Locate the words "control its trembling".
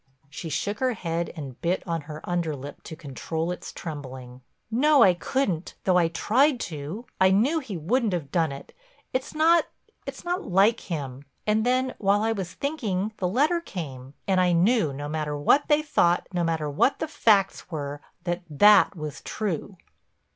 2.95-4.41